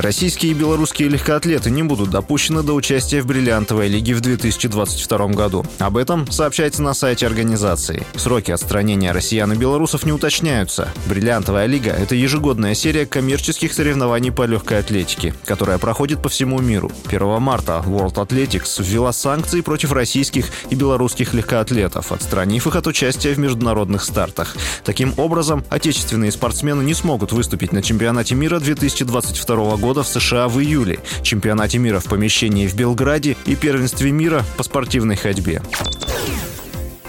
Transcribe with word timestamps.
Российские 0.00 0.52
и 0.52 0.54
белорусские 0.54 1.08
легкоатлеты 1.08 1.72
не 1.72 1.82
будут 1.82 2.10
допущены 2.10 2.62
до 2.62 2.74
участия 2.74 3.20
в 3.20 3.26
бриллиантовой 3.26 3.88
лиге 3.88 4.14
в 4.14 4.20
2022 4.20 5.26
году. 5.28 5.66
Об 5.80 5.96
этом 5.96 6.30
сообщается 6.30 6.84
на 6.84 6.94
сайте 6.94 7.26
организации. 7.26 8.06
Сроки 8.14 8.52
отстранения 8.52 9.12
россиян 9.12 9.52
и 9.52 9.56
белорусов 9.56 10.04
не 10.04 10.12
уточняются. 10.12 10.88
Бриллиантовая 11.06 11.66
лига– 11.66 11.90
это 11.98 12.14
ежегодная 12.14 12.74
серия 12.74 13.06
коммерческих 13.06 13.72
соревнований 13.72 14.30
по 14.30 14.44
легкой 14.44 14.78
атлетике, 14.78 15.34
которая 15.44 15.78
проходит 15.78 16.22
по 16.22 16.28
всему 16.28 16.60
миру. 16.60 16.92
1 17.08 17.42
марта 17.42 17.82
World 17.84 18.14
Athletics 18.14 18.80
ввела 18.80 19.12
санкции 19.12 19.62
против 19.62 19.90
российских 19.90 20.46
и 20.70 20.76
белорусских 20.76 21.34
легкоатлетов, 21.34 22.12
отстранив 22.12 22.68
их 22.68 22.76
от 22.76 22.86
участия 22.86 23.32
в 23.32 23.40
международных 23.40 24.04
стартах. 24.04 24.56
Таким 24.84 25.12
образом, 25.16 25.64
отечественные 25.70 26.30
спортсмены 26.30 26.84
не 26.84 26.94
смогут 26.94 27.32
выступить 27.32 27.72
на 27.72 27.82
чемпионате 27.82 28.36
мира 28.36 28.60
2022 28.60 29.76
года 29.78 29.87
года 29.88 30.02
в 30.02 30.08
США 30.08 30.48
в 30.48 30.60
июле, 30.60 30.98
чемпионате 31.22 31.78
мира 31.78 31.98
в 31.98 32.04
помещении 32.04 32.66
в 32.66 32.74
Белграде 32.74 33.38
и 33.46 33.56
первенстве 33.56 34.10
мира 34.10 34.44
по 34.58 34.62
спортивной 34.62 35.16
ходьбе. 35.16 35.62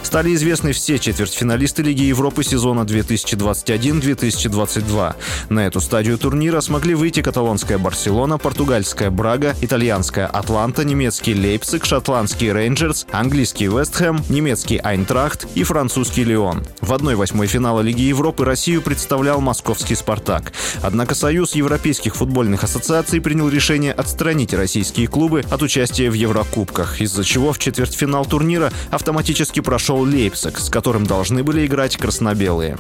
Стали 0.10 0.34
известны 0.34 0.72
все 0.72 0.98
четвертьфиналисты 0.98 1.84
Лиги 1.84 2.02
Европы 2.02 2.44
сезона 2.44 2.82
2021-2022. 2.82 5.14
На 5.50 5.68
эту 5.68 5.82
стадию 5.82 6.18
турнира 6.18 6.62
смогли 6.62 6.96
выйти 6.96 7.22
каталонская 7.22 7.78
Барселона, 7.78 8.40
португальская 8.40 9.12
Брага, 9.12 9.56
итальянская 9.62 10.26
Атланта, 10.26 10.84
немецкий 10.84 11.36
Лейпциг, 11.36 11.86
шотландский 11.86 12.52
Рейнджерс, 12.52 13.06
английский 13.12 13.68
Вестхэм, 13.68 14.20
немецкий 14.30 14.78
Айнтрахт 14.78 15.46
и 15.54 15.62
французский 15.62 16.24
Лион. 16.24 16.66
В 16.82 16.92
одной 16.92 17.14
восьмой 17.14 17.46
финала 17.46 17.82
Лиги 17.82 18.02
Европы 18.02 18.46
Россию 18.46 18.82
представлял 18.82 19.42
московский 19.42 19.94
«Спартак». 19.94 20.54
Однако 20.82 21.14
Союз 21.14 21.54
европейских 21.54 22.16
футбольных 22.16 22.64
ассоциаций 22.64 23.22
принял 23.22 23.48
решение 23.48 23.94
отстранить 23.94 24.56
российские 24.56 25.08
клубы 25.08 25.44
от 25.52 25.62
участия 25.62 26.10
в 26.10 26.16
Еврокубках, 26.16 27.00
из-за 27.00 27.24
чего 27.24 27.54
в 27.54 27.60
четвертьфинал 27.60 28.26
турнира 28.26 28.72
автоматически 28.90 29.60
прошел 29.60 29.99
Лейпциг, 30.04 30.60
с 30.60 30.70
которым 30.70 31.06
должны 31.06 31.44
были 31.44 31.66
играть 31.66 31.98
красно-белые. 31.98 32.78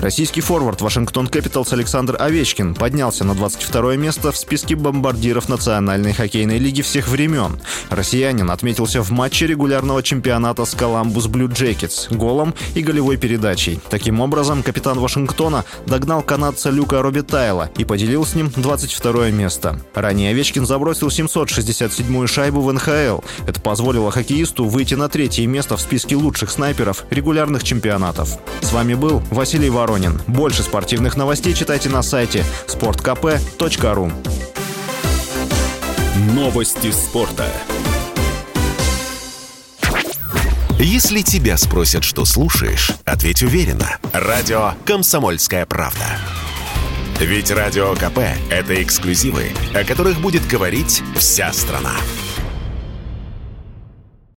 Российский 0.00 0.40
форвард 0.40 0.80
Вашингтон 0.80 1.26
Капиталс 1.26 1.74
Александр 1.74 2.16
Овечкин 2.18 2.74
поднялся 2.74 3.22
на 3.22 3.34
22 3.34 3.96
место 3.96 4.32
в 4.32 4.36
списке 4.38 4.74
бомбардиров 4.74 5.50
Национальной 5.50 6.14
хоккейной 6.14 6.56
лиги 6.56 6.80
всех 6.80 7.06
времен. 7.08 7.60
Россиянин 7.90 8.50
отметился 8.50 9.02
в 9.02 9.10
матче 9.10 9.46
регулярного 9.46 10.02
чемпионата 10.02 10.64
с 10.64 10.74
Коламбус 10.74 11.26
Блю 11.26 11.48
Джекетс 11.48 12.08
голом 12.08 12.54
и 12.74 12.80
голевой 12.80 13.18
передачей. 13.18 13.78
Таким 13.90 14.22
образом, 14.22 14.62
капитан 14.62 14.98
Вашингтона 14.98 15.66
догнал 15.84 16.22
канадца 16.22 16.70
Люка 16.70 17.02
Робитайла 17.02 17.68
и 17.76 17.84
поделил 17.84 18.24
с 18.24 18.34
ним 18.34 18.50
22 18.56 19.28
место. 19.32 19.78
Ранее 19.92 20.30
Овечкин 20.30 20.64
забросил 20.64 21.08
767-ю 21.08 22.26
шайбу 22.26 22.62
в 22.62 22.72
НХЛ. 22.72 23.20
Это 23.46 23.60
позволило 23.60 24.10
хоккеисту 24.10 24.64
выйти 24.64 24.94
на 24.94 25.10
третье 25.10 25.46
место 25.46 25.76
в 25.76 25.80
списке 25.82 26.16
лучших 26.16 26.50
снайперов 26.50 27.04
регулярных 27.10 27.64
чемпионатов. 27.64 28.38
С 28.62 28.72
вами 28.72 28.94
был 28.94 29.22
Василий 29.30 29.68
Воронин. 29.90 30.20
Больше 30.28 30.62
спортивных 30.62 31.16
новостей 31.16 31.52
читайте 31.52 31.88
на 31.88 32.02
сайте 32.02 32.44
sportkp.ru 32.68 34.12
Новости 36.32 36.92
спорта. 36.92 37.46
Если 40.78 41.22
тебя 41.22 41.56
спросят, 41.56 42.04
что 42.04 42.24
слушаешь, 42.24 42.92
ответь 43.04 43.42
уверенно. 43.42 43.98
Радио 44.12 44.74
«Комсомольская 44.86 45.66
правда». 45.66 46.06
Ведь 47.18 47.50
Радио 47.50 47.92
КП– 47.96 48.18
это 48.50 48.80
эксклюзивы, 48.82 49.48
о 49.74 49.84
которых 49.84 50.20
будет 50.20 50.46
говорить 50.46 51.02
вся 51.16 51.52
страна. 51.52 51.96